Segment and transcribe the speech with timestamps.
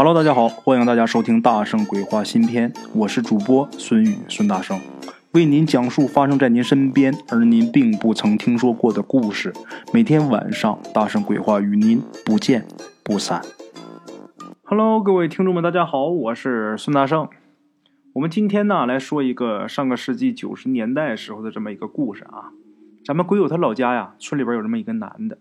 [0.00, 4.78] Hello，大家好，欢迎大家收听《大圣鬼话》新篇，我是主播孙宇孙大圣，
[5.32, 9.52] 为您讲述发生在您身边而您并不曾听说过的故事。
[9.92, 12.64] 每天晚上，《大圣鬼话》与您不见
[13.02, 13.42] 不散。
[14.62, 17.28] Hello，各位听众们，大家好，我是孙大圣。
[18.12, 22.52] 我们今天呢来说一个上个世纪九十年代时候的这么一个故事啊。
[23.04, 25.38] 咱们鬼友他老家呀，村里边有这么一个男的，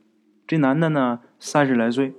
[0.48, 2.16] 这男的呢三十来岁，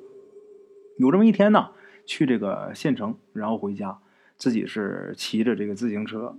[0.98, 1.70] 有这么一天呢。
[2.08, 3.98] 去这个县城，然后回家，
[4.38, 6.34] 自己是骑着这个自行车，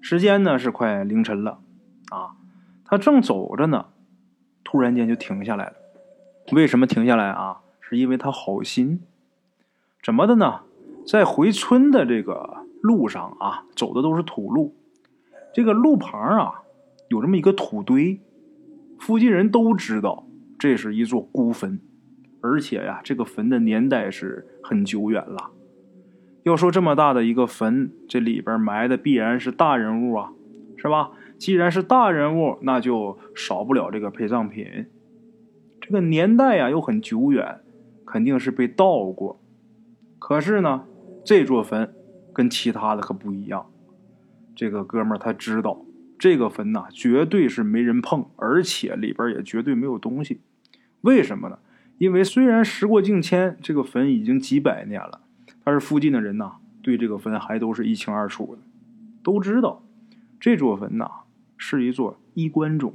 [0.00, 1.58] 时间呢是快凌晨了，
[2.10, 2.36] 啊，
[2.84, 3.86] 他正走着呢，
[4.62, 5.72] 突然间就停下来了。
[6.52, 7.62] 为什么停下来啊？
[7.80, 9.00] 是因为他好心。
[10.00, 10.60] 怎么的呢？
[11.04, 14.76] 在回村的这个路上啊，走的都是土路，
[15.52, 16.62] 这个路旁啊
[17.08, 18.20] 有这么一个土堆，
[19.00, 20.28] 附近人都知道
[20.60, 21.80] 这是一座孤坟。
[22.40, 25.50] 而且呀，这个坟的年代是很久远了。
[26.44, 30.32] 要说这么大的一个坟，这里边埋的必然是大人物啊，
[30.76, 31.10] 是吧？
[31.36, 34.86] 既然是大人物，那就少不了这个陪葬品。
[35.80, 37.60] 这个年代呀又很久远，
[38.04, 39.40] 肯定是被盗过。
[40.18, 40.84] 可是呢，
[41.24, 41.94] 这座坟
[42.32, 43.66] 跟其他的可不一样。
[44.56, 45.84] 这个哥们他知道，
[46.18, 50.40] 这个坟呐绝对是没人碰，而且里边也绝对没有东西。
[51.02, 51.58] 为什么呢？
[51.98, 55.20] 因为虽然时过境迁，这个坟已经几百年了，
[55.64, 58.62] 但是附近的人呐，对这个坟还都是一清二楚的，
[59.22, 59.82] 都知道
[60.38, 61.10] 这座坟呐
[61.56, 62.94] 是一座衣冠冢。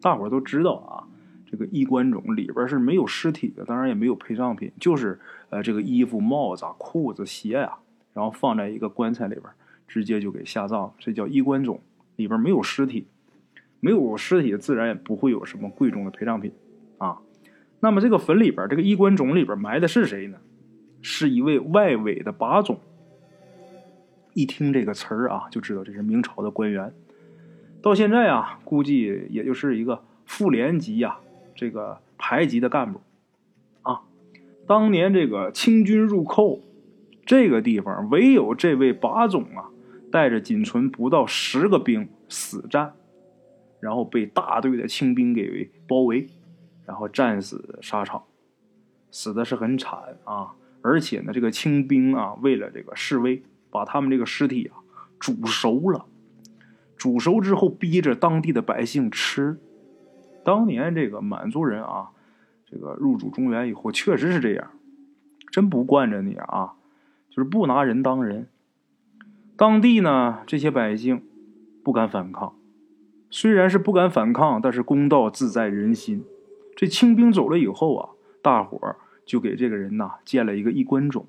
[0.00, 1.06] 大伙都知道啊，
[1.48, 5.18] 这个衣冠冢里边是没有尸体的，当然也没有陪葬品，就是
[5.50, 7.78] 呃这个衣服、帽子、裤子、鞋呀，
[8.12, 9.44] 然后放在一个棺材里边，
[9.86, 11.80] 直接就给下葬，这叫衣冠冢，
[12.16, 13.06] 里边没有尸体，
[13.78, 16.52] 没有尸体，自然也不会有什么贵重的陪葬品
[16.98, 17.18] 啊。
[17.80, 20.38] 那么这个坟里边，这个衣冠冢里边埋的是谁呢？
[21.02, 22.80] 是一位外委的把总。
[24.34, 26.92] 一听这个词儿啊，就知道这是明朝的官员。
[27.80, 31.18] 到现在啊，估计也就是一个副连级呀，
[31.54, 33.00] 这个排级的干部
[33.82, 34.02] 啊。
[34.66, 36.60] 当年这个清军入寇，
[37.24, 39.70] 这个地方唯有这位把总啊，
[40.10, 42.94] 带着仅存不到十个兵死战，
[43.80, 46.26] 然后被大队的清兵给包围。
[46.86, 48.22] 然后战死沙场，
[49.10, 50.54] 死的是很惨啊！
[50.82, 54.78] 而且呢，这个清兵啊，为了这个示威，把他们这个尸体啊
[55.18, 56.06] 煮熟了，
[56.96, 59.58] 煮熟之后逼着当地的百姓吃。
[60.44, 62.10] 当年这个满族人啊，
[62.64, 64.70] 这个入主中原以后，确实是这样，
[65.50, 66.74] 真不惯着你啊，
[67.30, 68.46] 就是不拿人当人。
[69.56, 71.24] 当地呢，这些百姓
[71.82, 72.54] 不敢反抗，
[73.28, 76.24] 虽然是不敢反抗，但是公道自在人心。
[76.76, 78.10] 这清兵走了以后啊，
[78.42, 81.26] 大伙儿就给这个人呐建了一个衣冠冢，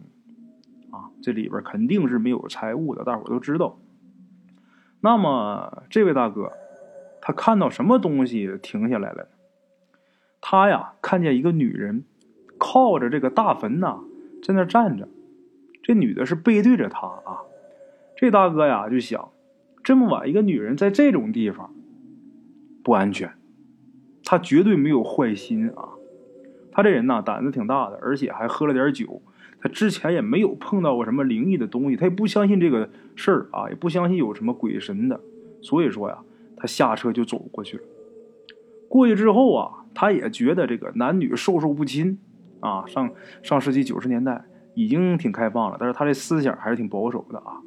[0.91, 3.79] 啊，这里边肯定是没有财物的，大伙儿都知道。
[4.99, 6.51] 那么这位大哥，
[7.21, 9.29] 他看到什么东西停下来了？
[10.41, 12.03] 他呀看见一个女人
[12.57, 14.01] 靠着这个大坟呐
[14.43, 15.07] 在那站着，
[15.81, 17.41] 这女的是背对着他啊。
[18.15, 19.29] 这大哥呀就想，
[19.83, 21.73] 这么晚一个女人在这种地方
[22.83, 23.36] 不安全。
[24.29, 25.87] 他绝对没有坏心啊！
[26.69, 29.21] 他这人呐，胆子挺大的，而且还喝了点酒。
[29.61, 35.17] 他之前也没有碰到过什么灵异的东西，他也不相信这个事儿啊，也不相信有什么鬼神的。
[35.61, 36.17] 所以说呀，
[36.57, 37.83] 他下车就走过去了。
[38.89, 42.19] 过去之后啊，他也觉得这个男女授受不亲
[42.59, 42.83] 啊。
[42.85, 43.09] 上
[43.41, 44.43] 上世纪九十年代
[44.75, 47.61] 已经挺开放了，但是他这思想还是挺保守的啊。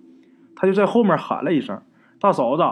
[0.55, 1.81] 他就在后面喊了一声
[2.21, 2.63] ：“大嫂子。”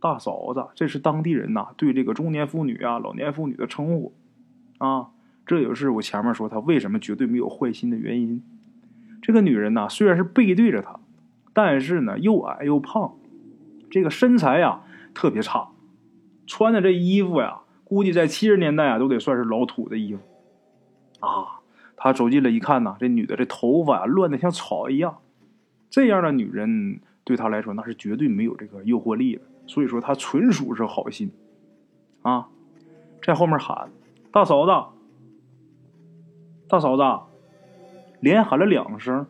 [0.00, 4.14] 大嫂子，这是当地人呐对这个中年妇女啊、老年妇女的称呼，
[4.78, 5.08] 啊，
[5.44, 8.42] 这也是我前面说她为什么绝对没有坏心的原因。
[9.20, 10.98] 这个女人呐，虽然是背对着他，
[11.52, 13.16] 但是呢又矮又胖，
[13.90, 15.68] 这个身材呀特别差，
[16.46, 20.22] 穿的这衣服呀，估计在七十年代啊都得算是老土的衣服。
[21.20, 21.60] 啊，
[21.98, 25.18] 他走近了一看呐，这女的这头发啊乱的像草一样，
[25.90, 29.42] 这样的女人对他来说那是绝对没有这个诱惑力的。
[29.70, 31.30] 所以说他纯属是好心，
[32.22, 32.48] 啊，
[33.22, 33.88] 在后面喊
[34.32, 34.72] 大嫂子，
[36.68, 37.02] 大嫂子，
[38.18, 39.24] 连喊了两声，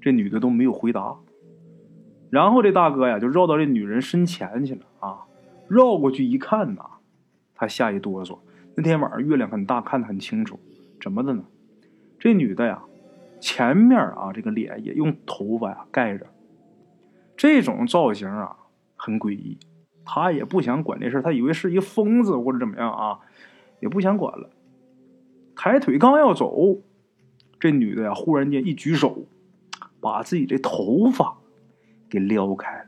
[0.00, 1.16] 这女的都没有回答。
[2.30, 5.26] 然后这大哥呀就绕到这女人身前去了啊，
[5.68, 6.82] 绕过去一看呐，
[7.54, 8.40] 他吓一哆嗦。
[8.74, 10.58] 那天晚上月亮很大，看得很清楚。
[11.00, 11.44] 怎么的呢？
[12.18, 12.82] 这女的呀，
[13.38, 16.26] 前面啊这个脸也用头发呀盖着，
[17.36, 18.56] 这种造型啊。
[19.02, 19.58] 很诡异，
[20.04, 23.20] 他也不想管这事他以为是一疯子或者怎么样啊，
[23.80, 24.50] 也不想管了。
[25.56, 26.82] 抬腿刚要走，
[27.58, 29.24] 这女的呀，忽然间一举手，
[30.00, 31.38] 把自己的头发
[32.10, 32.86] 给撩开了。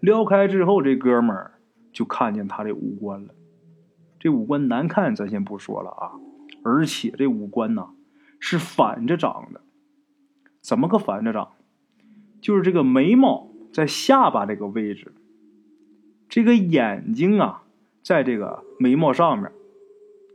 [0.00, 1.52] 撩开之后，这哥们儿
[1.92, 3.34] 就看见他的五官了。
[4.18, 6.10] 这五官难看，咱先不说了啊，
[6.64, 7.90] 而且这五官呢
[8.40, 9.60] 是反着长的。
[10.60, 11.52] 怎么个反着长？
[12.40, 13.45] 就是这个眉毛
[13.76, 15.12] 在下巴这个位置，
[16.30, 17.64] 这个眼睛啊
[18.02, 19.52] 在这个眉毛上面。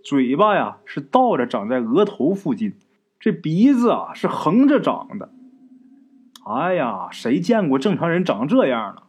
[0.04, 2.76] 嘴巴呀是倒着长在额头附近，
[3.20, 5.30] 这鼻子啊是横着长的。
[6.46, 9.02] 哎呀，谁见过正常人长这样呢？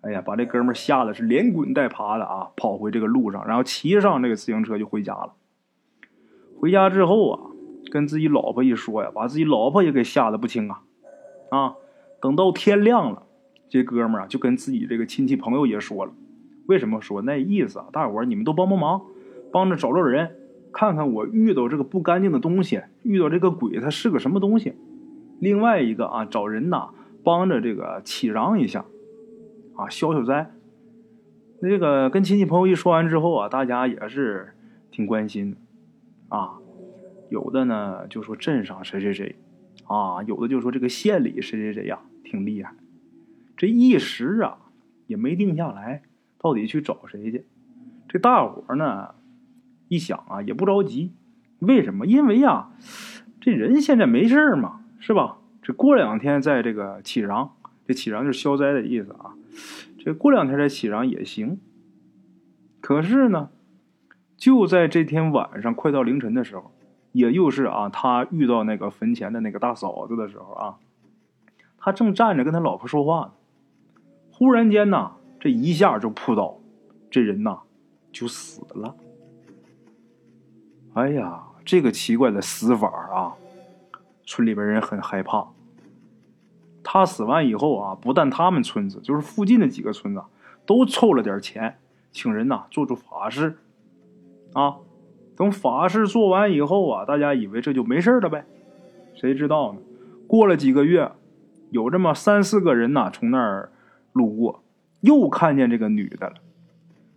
[0.00, 5.34] 哎呀，把这哥们吓得是连滚带爬的啊，跑回这个路上，然后骑上这个自行车就回家了。
[6.58, 7.50] 回家之后啊，
[7.90, 10.80] 跟自己老婆一说呀，把自己老婆也给吓得不轻啊。
[11.50, 11.74] 啊，
[12.18, 13.26] 等到天亮了，
[13.72, 16.12] 这哥们啊就跟自己这个亲戚朋友也说了，
[16.66, 17.86] 为什么说那意思啊？
[17.90, 19.00] 大伙儿你们都帮帮忙。
[19.50, 20.36] 帮着找找人，
[20.72, 24.74] 看看我遇到这个不干净的东西，遇到这个鬼，它是个什么东西？
[25.40, 26.90] 另外一个啊，找人呐，
[27.24, 28.84] 帮着这个祈禳一下，
[29.74, 30.50] 啊，消消灾。
[31.60, 34.52] 那个跟亲戚朋友一说完之后啊，大家也是
[34.90, 35.56] 挺关心的，
[36.28, 36.58] 啊，
[37.30, 39.36] 有的呢就说镇上谁谁谁，
[39.84, 42.74] 啊，有的就说这个县里谁谁谁呀，挺厉害。
[43.62, 44.58] 这一时啊，
[45.06, 46.02] 也没定下来，
[46.36, 47.46] 到底去找谁去？
[48.08, 49.14] 这大伙呢？
[49.86, 51.12] 一想啊，也不着急，
[51.60, 52.04] 为什么？
[52.04, 52.72] 因为呀，
[53.40, 55.38] 这人现在没事嘛，是吧？
[55.62, 57.52] 这过两天在这个起禳，
[57.86, 59.36] 这起禳就是消灾的意思啊。
[59.96, 61.60] 这过两天再起禳也行。
[62.80, 63.50] 可是呢，
[64.36, 66.72] 就在这天晚上快到凌晨的时候，
[67.12, 70.78] 也就是啊，他遇到那个坟前的那个大嫂子的时候啊，
[71.78, 73.32] 他正站着跟他老婆说话呢，
[74.32, 76.58] 忽然间呐，这一下就扑倒，
[77.10, 77.60] 这人呐
[78.10, 78.96] 就死了。
[80.94, 83.34] 哎呀，这个奇怪的死法啊，
[84.26, 85.48] 村里边人很害怕。
[86.82, 90.22] 他死完以后啊，不但他们村子，就是附近的几个村子，
[90.66, 91.78] 都凑了点钱，
[92.10, 93.58] 请人呐做做法事。
[94.52, 94.76] 啊，
[95.36, 98.44] 等法事做完以后啊，大家以为这就没事了呗。
[99.14, 99.78] 谁知道呢？
[100.26, 101.12] 过了几个月，
[101.70, 103.70] 有这么三四个人呐从那儿
[104.12, 104.62] 路过，
[105.00, 106.34] 又看见这个女的了。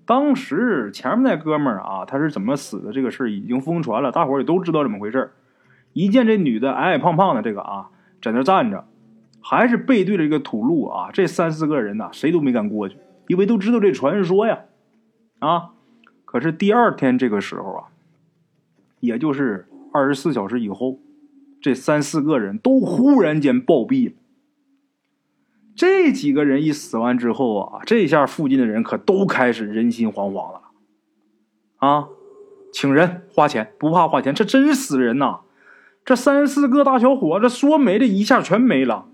[0.05, 2.93] 当时前面那哥们儿啊，他是怎么死的？
[2.93, 5.31] 这个事儿已经疯传了，大伙儿也都知道怎么回事
[5.93, 7.89] 一见这女的矮矮胖胖的，这个啊，
[8.21, 8.85] 在那站着，
[9.41, 12.97] 还是背对着一个土路啊，这三四个人呐，谁都没敢过去，
[13.27, 14.59] 因为都知道这传说呀。
[15.39, 15.71] 啊，
[16.23, 17.87] 可是第二天这个时候啊，
[18.99, 20.99] 也就是二十四小时以后，
[21.59, 24.13] 这三四个人都忽然间暴毙了。
[25.75, 30.61] 这几个人一死完之后啊，这下附近的人可都开始人心惶惶了，
[31.77, 32.07] 啊，
[32.71, 35.41] 请人花钱不怕花钱，这真死人呐！
[36.05, 39.09] 这三四个大小伙子说没的一下全没了，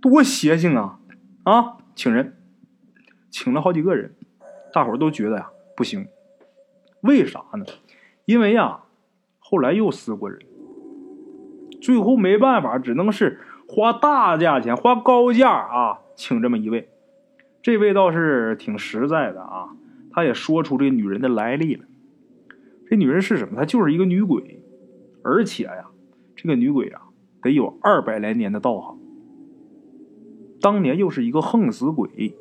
[0.00, 0.98] 多邪性啊！
[1.42, 2.38] 啊，请人，
[3.28, 4.14] 请了好几个人，
[4.72, 6.08] 大伙都觉得呀不行，
[7.02, 7.66] 为啥呢？
[8.24, 8.84] 因为呀，
[9.40, 10.40] 后来又死过人，
[11.82, 13.38] 最后没办法，只能是。
[13.74, 16.90] 花大价钱，花高价啊，请这么一位，
[17.62, 19.70] 这位倒是挺实在的啊。
[20.10, 21.86] 他也说出这女人的来历了。
[22.86, 23.56] 这女人是什么？
[23.56, 24.62] 她就是一个女鬼，
[25.24, 25.86] 而且呀，
[26.36, 27.00] 这个女鬼啊，
[27.40, 28.98] 得有二百来年的道行。
[30.60, 32.36] 当年又是一个横死鬼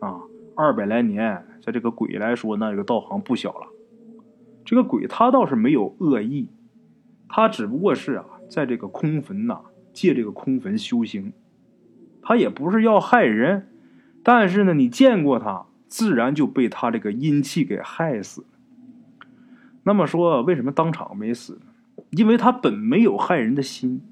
[0.00, 0.22] 啊，
[0.56, 3.68] 二百来年，在这个鬼来说，那这个道行不小了。
[4.64, 6.48] 这个鬼他倒是没有恶意，
[7.28, 9.60] 他只不过是啊，在这个空坟呐。
[9.94, 11.32] 借这个空坟修行，
[12.20, 13.68] 他也不是要害人，
[14.22, 18.44] 但是呢，你见过他，自然就被他这个阴气给害死。
[19.84, 21.60] 那么说，为什么当场没死？
[22.10, 24.02] 因为他本没有害人的心。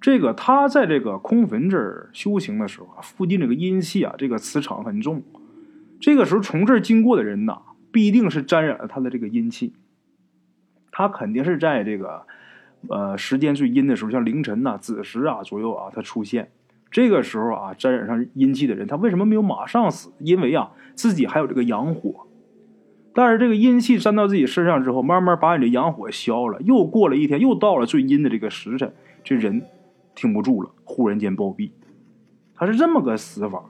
[0.00, 5.22] 这个他在这个空坟这儿修行的时候，附近这个阴气啊，这个磁场很重。
[6.00, 7.60] 这个时候从这儿经过的人呐，
[7.92, 9.74] 必定是沾染了他的这个阴气。
[10.90, 12.26] 他肯定是在这个。
[12.88, 16.50] 呃，时间最阴的时候，像凌晨呐、子时啊左右啊，他出现。
[16.90, 20.12] 这个时候啊，沾染上阴气的人，他为什么没有马上死？
[20.18, 22.26] 因为啊，自己还有这个阳火。
[23.12, 26.60] 但是这个阴气沾到自己身上之后，慢慢把你的阳火消了。
[26.62, 28.92] 又过了一天，又到了最阴的这个时辰，
[29.24, 29.62] 这人
[30.14, 31.70] 挺不住了，忽然间暴毙。
[32.54, 33.64] 他是这么个死法。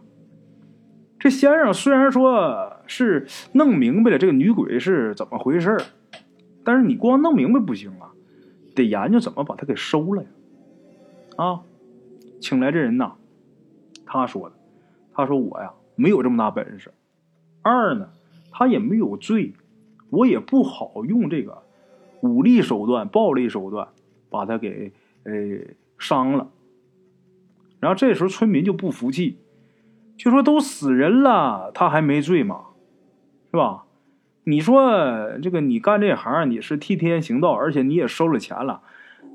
[1.18, 5.76] 这先生虽然说是弄明白了这个女鬼是怎么回事
[6.62, 8.12] 但是你光弄明白不行啊。
[8.76, 10.28] 得研究怎么把他给收了呀！
[11.36, 11.62] 啊，
[12.40, 13.14] 请来这人呐，
[14.06, 14.56] 他说的，
[15.12, 16.92] 他说我呀没有这么大本事，
[17.62, 18.10] 二呢
[18.52, 19.54] 他也没有罪，
[20.10, 21.62] 我也不好用这个
[22.20, 23.88] 武力手段、暴力手段
[24.30, 24.92] 把他给
[25.24, 25.32] 呃
[25.98, 26.48] 伤了。
[27.80, 29.38] 然后这时候村民就不服气，
[30.16, 32.66] 就说都死人了，他还没罪吗？
[33.50, 33.85] 是吧？
[34.48, 38.80] 你说这个你干这行，你是替天行道，而且你也收了钱了，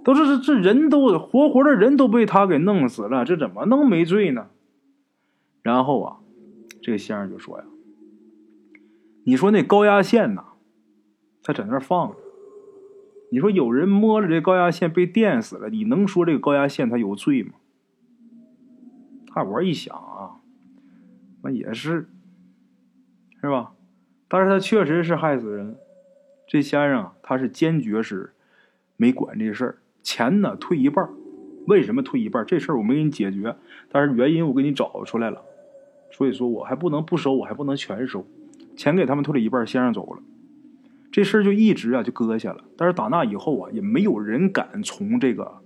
[0.06, 4.48] 都是这人都活活的人都被他给弄死了，这怎么能没罪呢？
[5.62, 6.18] 然后啊，
[6.82, 7.66] 这个先生就说呀
[9.26, 10.46] ：“你说那高压线呐，
[11.44, 12.16] 他在那放着。
[13.32, 17.52] 你说有人摸着这高压线被电死了，你能说这个高压线他有罪吗？”
[19.36, 20.40] 大伙一想啊，
[21.44, 22.10] 那也是，
[23.42, 23.74] 是吧？
[24.34, 25.76] 但是他确实是害死人。
[26.48, 28.32] 这先生啊他是坚决是
[28.96, 31.10] 没管这事儿，钱呢退一半
[31.68, 33.54] 为什么退一半这事儿我没给你解决，
[33.92, 35.42] 但是原因我给你找出来了。
[36.12, 38.26] 所以说我还不能不收，我还不能全收。
[38.78, 40.22] 钱给他们退了一半，先生走了，
[41.12, 42.64] 这事儿就一直啊就搁下了。
[42.78, 45.60] 但是打那以后啊，也没有人敢从这个。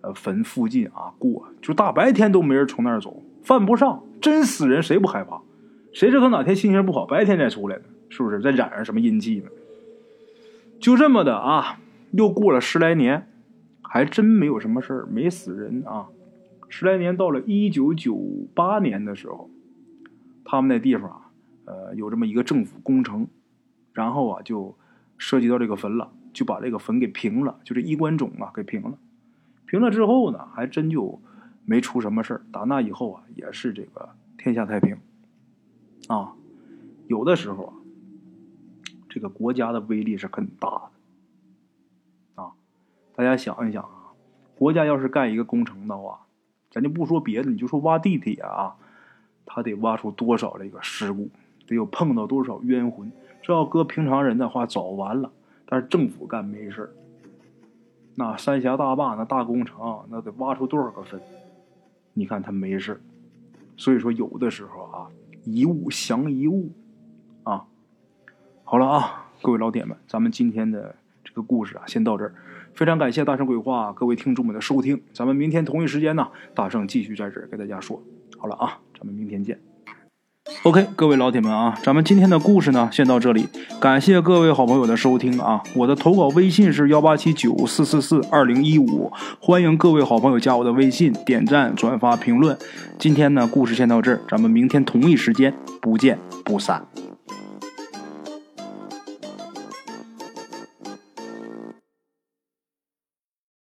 [0.00, 4.04] 呃，坟附近啊，过就大白天都没人从那儿走，犯不上。
[4.20, 5.42] 真死人谁不害怕？
[5.92, 7.82] 谁知道哪天心情不好，白天再出来呢？
[8.10, 9.50] 是不是再染上什么阴气呢？
[10.80, 11.80] 就这么的啊，
[12.12, 13.28] 又过了十来年，
[13.82, 16.08] 还真没有什么事儿，没死人啊。
[16.68, 18.18] 十来年到了一九九
[18.54, 19.50] 八年的时候，
[20.44, 21.30] 他们那地方啊，
[21.64, 23.26] 呃，有这么一个政府工程，
[23.92, 24.76] 然后啊，就
[25.16, 28.98] 涉及到这个坟了，就把这个坟给平了，就这衣冠冢啊给平了。
[29.66, 31.20] 平了之后呢，还真就
[31.64, 34.96] 没出什么事打那以后啊，也是这个天下太平。
[36.06, 36.34] 啊，
[37.06, 37.74] 有的时候啊，
[39.08, 42.42] 这个国家的威力是很大的。
[42.42, 42.52] 啊，
[43.14, 44.12] 大家想一想啊，
[44.56, 46.26] 国家要是干一个工程的话，
[46.70, 48.76] 咱就不说别的，你就说挖地铁啊，
[49.46, 51.30] 他得挖出多少这个事故，
[51.66, 53.10] 得有碰到多少冤魂。
[53.42, 55.32] 这要搁平常人的话，早完了。
[55.64, 56.90] 但是政府干没事儿
[58.14, 61.20] 那三峡大坝那大工程，那得挖出多少个坟？
[62.14, 63.00] 你看他没事儿
[63.76, 65.08] 所以说有的时候啊，
[65.44, 66.70] 一物降一物
[67.44, 67.66] 啊。
[68.70, 70.94] 好了啊，各位老铁们，咱们今天的
[71.24, 72.34] 这个故事啊，先到这儿。
[72.74, 78.02] 非常感谢大圣鬼话各位听众们的收听，咱们明天同一时间呢，大圣继续在这儿给大家说。
[78.36, 79.58] 好了啊，咱们明天见。
[80.64, 83.48] OK，各位老铁们啊，咱们今天的故事呢，先到这里。
[83.80, 85.62] 感谢各位好朋友的收听啊！
[85.74, 89.10] 我的投稿微信是幺八七九四四四二零一五，
[89.40, 92.54] 欢迎各位好朋友加我的微信，点赞、转发、评论。
[92.98, 96.86] 今天呢，故事先到这儿，咱们明天同一时间不见不散。